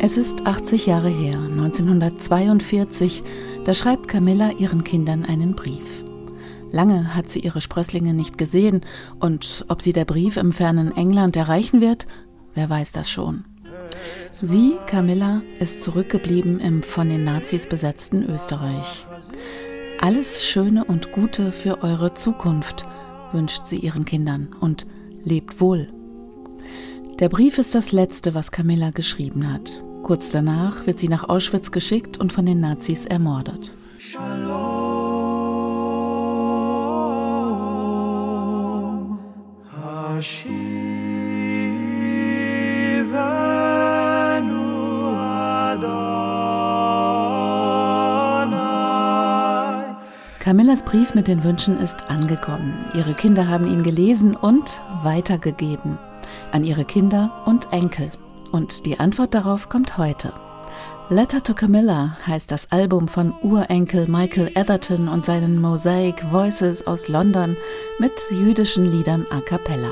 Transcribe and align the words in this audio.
Es 0.00 0.16
ist 0.16 0.46
80 0.46 0.86
Jahre 0.86 1.08
her, 1.08 1.34
1942, 1.34 3.22
da 3.64 3.74
schreibt 3.74 4.06
Camilla 4.06 4.52
ihren 4.52 4.84
Kindern 4.84 5.24
einen 5.24 5.56
Brief. 5.56 6.04
Lange 6.70 7.16
hat 7.16 7.28
sie 7.28 7.40
ihre 7.40 7.60
Sprösslinge 7.60 8.14
nicht 8.14 8.38
gesehen, 8.38 8.82
und 9.18 9.64
ob 9.66 9.82
sie 9.82 9.92
der 9.92 10.04
Brief 10.04 10.36
im 10.36 10.52
fernen 10.52 10.96
England 10.96 11.34
erreichen 11.34 11.80
wird, 11.80 12.06
wer 12.54 12.70
weiß 12.70 12.92
das 12.92 13.10
schon. 13.10 13.44
Sie, 14.30 14.76
Camilla, 14.86 15.42
ist 15.58 15.80
zurückgeblieben 15.80 16.60
im 16.60 16.84
von 16.84 17.08
den 17.08 17.24
Nazis 17.24 17.66
besetzten 17.66 18.22
Österreich. 18.22 19.04
Alles 20.00 20.46
Schöne 20.46 20.84
und 20.84 21.10
Gute 21.10 21.50
für 21.50 21.82
eure 21.82 22.14
Zukunft 22.14 22.86
wünscht 23.32 23.66
sie 23.66 23.78
ihren 23.78 24.04
Kindern 24.04 24.54
und 24.60 24.86
lebt 25.24 25.60
wohl. 25.60 25.88
Der 27.18 27.28
Brief 27.28 27.58
ist 27.58 27.74
das 27.74 27.90
letzte, 27.90 28.32
was 28.34 28.52
Camilla 28.52 28.90
geschrieben 28.90 29.52
hat. 29.52 29.82
Kurz 30.08 30.30
danach 30.30 30.86
wird 30.86 30.98
sie 30.98 31.08
nach 31.08 31.28
Auschwitz 31.28 31.70
geschickt 31.70 32.16
und 32.16 32.32
von 32.32 32.46
den 32.46 32.60
Nazis 32.60 33.04
ermordet. 33.04 33.76
Shalom. 33.98 34.78
Camillas 50.40 50.82
Brief 50.84 51.14
mit 51.14 51.28
den 51.28 51.44
Wünschen 51.44 51.78
ist 51.80 52.08
angekommen. 52.08 52.82
Ihre 52.94 53.12
Kinder 53.12 53.46
haben 53.46 53.66
ihn 53.66 53.82
gelesen 53.82 54.34
und 54.34 54.80
weitergegeben 55.02 55.98
an 56.52 56.64
ihre 56.64 56.86
Kinder 56.86 57.42
und 57.44 57.74
Enkel. 57.74 58.10
Und 58.52 58.86
die 58.86 58.98
Antwort 58.98 59.34
darauf 59.34 59.68
kommt 59.68 59.98
heute. 59.98 60.32
Letter 61.10 61.42
to 61.42 61.54
Camilla 61.54 62.18
heißt 62.26 62.50
das 62.50 62.70
Album 62.70 63.08
von 63.08 63.32
Urenkel 63.42 64.06
Michael 64.08 64.50
Atherton 64.54 65.08
und 65.08 65.24
seinen 65.24 65.58
Mosaic 65.58 66.22
Voices 66.30 66.86
aus 66.86 67.08
London 67.08 67.56
mit 67.98 68.12
jüdischen 68.30 68.84
Liedern 68.84 69.26
a 69.30 69.40
cappella. 69.40 69.90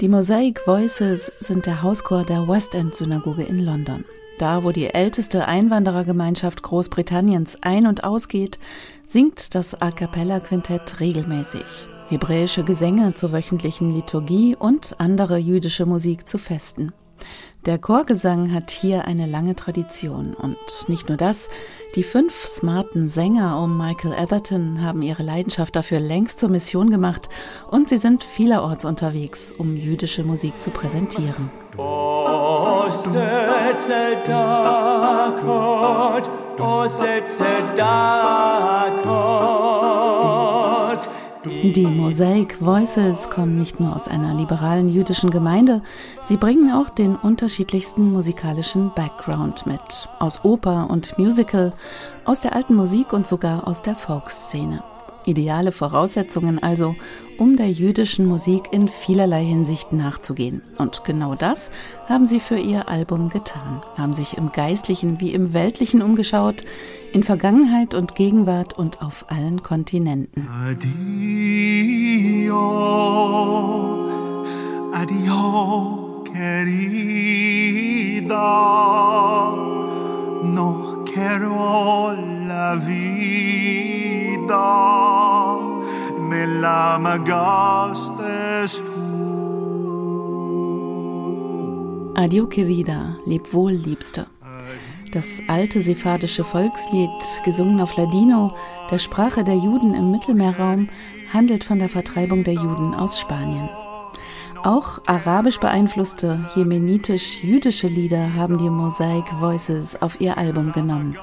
Die 0.00 0.08
Mosaic 0.08 0.60
Voices 0.66 1.32
sind 1.40 1.66
der 1.66 1.82
Hauschor 1.82 2.22
der 2.24 2.46
West 2.46 2.74
End 2.74 2.94
Synagoge 2.94 3.42
in 3.44 3.58
London. 3.58 4.04
Da, 4.38 4.62
wo 4.62 4.70
die 4.70 4.94
älteste 4.94 5.48
Einwanderergemeinschaft 5.48 6.62
Großbritanniens 6.62 7.58
ein- 7.60 7.88
und 7.88 8.04
ausgeht, 8.04 8.60
singt 9.04 9.56
das 9.56 9.80
A 9.80 9.90
cappella 9.90 10.38
Quintett 10.38 11.00
regelmäßig. 11.00 11.64
Hebräische 12.08 12.62
Gesänge 12.62 13.14
zur 13.14 13.32
wöchentlichen 13.32 13.90
Liturgie 13.90 14.54
und 14.56 14.94
andere 14.98 15.38
jüdische 15.38 15.86
Musik 15.86 16.28
zu 16.28 16.38
Festen. 16.38 16.92
Der 17.66 17.78
Chorgesang 17.78 18.52
hat 18.54 18.70
hier 18.70 19.06
eine 19.06 19.26
lange 19.26 19.56
Tradition. 19.56 20.34
Und 20.34 20.56
nicht 20.86 21.08
nur 21.08 21.18
das, 21.18 21.50
die 21.96 22.04
fünf 22.04 22.46
smarten 22.46 23.08
Sänger 23.08 23.60
um 23.60 23.76
Michael 23.76 24.14
Atherton 24.14 24.82
haben 24.82 25.02
ihre 25.02 25.24
Leidenschaft 25.24 25.74
dafür 25.74 25.98
längst 25.98 26.38
zur 26.38 26.48
Mission 26.48 26.90
gemacht 26.90 27.28
und 27.72 27.88
sie 27.88 27.96
sind 27.96 28.22
vielerorts 28.22 28.84
unterwegs, 28.84 29.52
um 29.52 29.76
jüdische 29.76 30.22
Musik 30.22 30.62
zu 30.62 30.70
präsentieren. 30.70 31.50
Oh, 31.76 32.47
die 41.74 41.86
Mosaic 41.86 42.56
Voices 42.60 43.30
kommen 43.30 43.58
nicht 43.58 43.78
nur 43.80 43.94
aus 43.94 44.08
einer 44.08 44.34
liberalen 44.34 44.88
jüdischen 44.88 45.30
Gemeinde, 45.30 45.82
sie 46.22 46.36
bringen 46.36 46.72
auch 46.72 46.90
den 46.90 47.16
unterschiedlichsten 47.16 48.12
musikalischen 48.12 48.92
Background 48.94 49.66
mit. 49.66 50.08
Aus 50.18 50.44
Oper 50.44 50.88
und 50.90 51.18
Musical, 51.18 51.72
aus 52.24 52.40
der 52.40 52.54
alten 52.54 52.74
Musik 52.74 53.12
und 53.12 53.26
sogar 53.26 53.68
aus 53.68 53.82
der 53.82 53.96
Folkszene. 53.96 54.82
Ideale 55.28 55.72
Voraussetzungen 55.72 56.58
also, 56.58 56.96
um 57.36 57.56
der 57.56 57.70
jüdischen 57.70 58.24
Musik 58.24 58.72
in 58.72 58.88
vielerlei 58.88 59.44
Hinsicht 59.44 59.92
nachzugehen. 59.92 60.62
Und 60.78 61.04
genau 61.04 61.34
das 61.34 61.70
haben 62.08 62.24
sie 62.24 62.40
für 62.40 62.58
ihr 62.58 62.88
Album 62.88 63.28
getan, 63.28 63.82
haben 63.98 64.14
sich 64.14 64.38
im 64.38 64.52
geistlichen 64.52 65.20
wie 65.20 65.34
im 65.34 65.52
weltlichen 65.52 66.00
umgeschaut, 66.00 66.64
in 67.12 67.22
Vergangenheit 67.24 67.92
und 67.92 68.14
Gegenwart 68.14 68.78
und 68.78 69.02
auf 69.02 69.26
allen 69.28 69.62
Kontinenten. 69.62 70.48
Adio, 70.48 70.88
adio, 74.92 76.24
querida, 76.24 77.18
no 80.42 81.04
quiero 81.04 82.14
la 82.46 82.74
vida 82.76 84.37
nella 86.28 86.98
magastest 86.98 88.82
Adio 92.14 92.48
querida, 92.48 93.16
leb 93.26 93.52
wohl, 93.52 93.72
Liebste. 93.72 94.26
Das 95.12 95.40
alte 95.46 95.80
sephardische 95.80 96.42
Volkslied, 96.42 97.08
gesungen 97.44 97.80
auf 97.80 97.96
Ladino, 97.96 98.54
der 98.90 98.98
Sprache 98.98 99.44
der 99.44 99.54
Juden 99.54 99.94
im 99.94 100.10
Mittelmeerraum, 100.10 100.88
handelt 101.32 101.62
von 101.62 101.78
der 101.78 101.88
Vertreibung 101.88 102.42
der 102.42 102.54
Juden 102.54 102.92
aus 102.92 103.20
Spanien. 103.20 103.68
Auch 104.64 105.00
arabisch 105.06 105.60
beeinflusste, 105.60 106.50
jemenitisch-jüdische 106.56 107.86
Lieder 107.86 108.34
haben 108.34 108.58
die 108.58 108.68
Mosaic 108.68 109.26
Voices 109.38 110.02
auf 110.02 110.20
ihr 110.20 110.36
Album 110.36 110.72
genommen. 110.72 111.16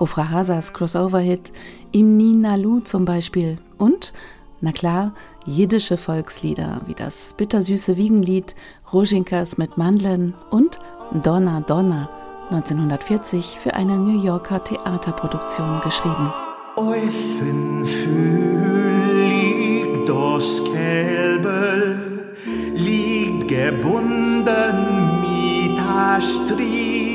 Ofra 0.00 0.30
Hazas 0.30 0.72
Crossover-Hit 0.72 1.52
Imni 1.92 2.32
Nalu 2.32 2.80
zum 2.80 3.04
Beispiel 3.04 3.58
und 3.76 4.14
na 4.62 4.72
klar, 4.72 5.12
jiddische 5.44 5.96
Volkslieder 5.96 6.80
wie 6.86 6.94
das 6.94 7.34
bittersüße 7.34 7.96
Wiegenlied 7.96 8.54
Roschinkas 8.92 9.58
mit 9.58 9.76
Mandeln 9.76 10.34
und 10.50 10.78
Donna 11.22 11.60
Donna 11.60 12.08
1940 12.50 13.58
für 13.58 13.74
eine 13.74 13.96
New 13.96 14.22
Yorker 14.22 14.64
Theaterproduktion 14.64 15.80
geschrieben. 15.82 16.32
Eufen 16.76 17.84
liegt 19.28 20.08
das 20.08 20.62
Kälbel, 20.72 22.34
liegt 22.74 23.48
gebunden 23.48 24.44
mit 25.20 25.78
a 25.78 26.18
Strick. 26.20 27.09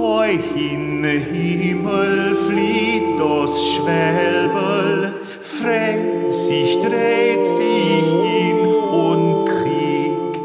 Euch 0.00 0.56
in 0.56 1.04
Himmel 1.04 2.34
flieht 2.34 3.18
das 3.18 3.62
Schwelbel, 3.66 5.12
fremd 5.40 6.30
sich 6.30 6.80
dreht 6.80 7.44
sich 7.58 8.06
in 8.40 8.66
und 8.66 9.44
Krieg. 9.44 10.40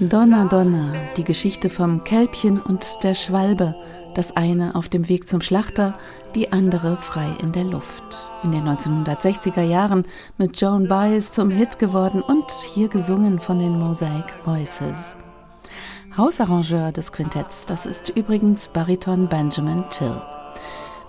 Donna 0.00 0.46
Donna, 0.46 0.90
die 1.18 1.24
Geschichte 1.24 1.68
vom 1.68 2.02
Kälbchen 2.04 2.62
und 2.62 3.02
der 3.02 3.12
Schwalbe, 3.12 3.74
das 4.14 4.38
eine 4.38 4.74
auf 4.74 4.88
dem 4.88 5.06
Weg 5.06 5.28
zum 5.28 5.42
Schlachter, 5.42 5.98
die 6.34 6.50
andere 6.50 6.96
frei 6.96 7.28
in 7.42 7.52
der 7.52 7.64
Luft. 7.64 8.26
In 8.42 8.52
den 8.52 8.64
1960er 8.64 9.62
Jahren 9.62 10.04
mit 10.38 10.58
Joan 10.58 10.88
Baez 10.88 11.30
zum 11.30 11.50
Hit 11.50 11.78
geworden 11.78 12.22
und 12.22 12.50
hier 12.72 12.88
gesungen 12.88 13.38
von 13.38 13.58
den 13.58 13.78
Mosaic 13.78 14.32
Voices. 14.46 15.18
Hausarrangeur 16.16 16.92
des 16.92 17.10
Quintetts, 17.10 17.64
das 17.64 17.86
ist 17.86 18.10
übrigens 18.10 18.68
Bariton 18.68 19.28
Benjamin 19.28 19.82
Till. 19.88 20.20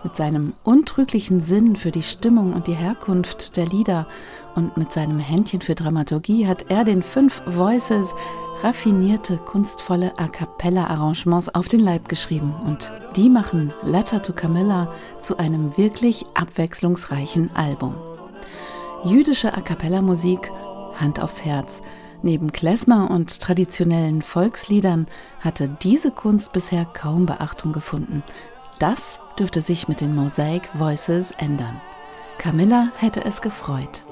Mit 0.01 0.15
seinem 0.15 0.53
untrüglichen 0.63 1.41
Sinn 1.41 1.75
für 1.75 1.91
die 1.91 2.03
Stimmung 2.03 2.53
und 2.53 2.67
die 2.67 2.73
Herkunft 2.73 3.57
der 3.57 3.65
Lieder 3.65 4.07
und 4.55 4.77
mit 4.77 4.93
seinem 4.93 5.19
Händchen 5.19 5.59
für 5.59 5.75
Dramaturgie 5.75 6.47
hat 6.47 6.69
er 6.69 6.85
den 6.85 7.03
fünf 7.03 7.41
Voices 7.45 8.15
raffinierte, 8.61 9.37
kunstvolle 9.39 10.13
A 10.17 10.27
cappella-Arrangements 10.27 11.53
auf 11.53 11.67
den 11.67 11.81
Leib 11.81 12.07
geschrieben. 12.07 12.55
Und 12.65 12.93
die 13.17 13.29
machen 13.29 13.73
Letter 13.83 14.21
to 14.21 14.31
Camilla 14.31 14.87
zu 15.19 15.37
einem 15.37 15.75
wirklich 15.75 16.25
abwechslungsreichen 16.33 17.53
Album. 17.55 17.95
Jüdische 19.03 19.53
A 19.53 19.59
cappella-Musik, 19.59 20.49
Hand 20.95 21.21
aufs 21.21 21.43
Herz. 21.43 21.81
Neben 22.25 22.53
Klezmer 22.53 23.11
und 23.11 23.41
traditionellen 23.41 24.21
Volksliedern 24.21 25.07
hatte 25.41 25.67
diese 25.67 26.09
Kunst 26.09 26.53
bisher 26.53 26.85
kaum 26.85 27.25
Beachtung 27.25 27.73
gefunden. 27.73 28.23
Das 28.79 29.19
dürfte 29.37 29.59
sich 29.59 29.89
mit 29.89 29.99
den 29.99 30.15
Mosaic 30.15 30.69
Voices 30.73 31.31
ändern. 31.31 31.81
Camilla 32.37 32.87
hätte 32.95 33.25
es 33.25 33.41
gefreut. 33.41 34.05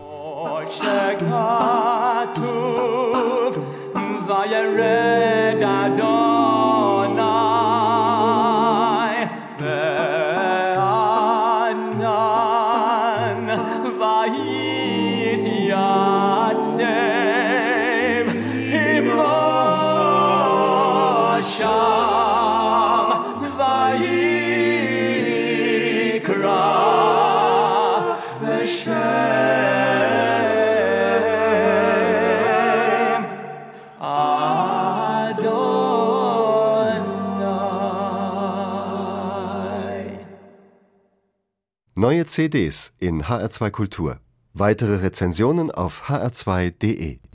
Neue 42.02 42.25
CDs 42.25 42.94
in 43.00 43.24
HR2 43.24 43.69
Kultur. 43.69 44.19
Weitere 44.54 44.96
Rezensionen 44.96 45.69
auf 45.69 46.10
hr2.de 46.10 47.22